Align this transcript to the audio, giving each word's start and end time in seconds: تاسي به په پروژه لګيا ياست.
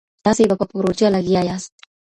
تاسي 0.25 0.43
به 0.49 0.55
په 0.61 0.65
پروژه 0.71 1.07
لګيا 1.15 1.41
ياست. 1.49 1.73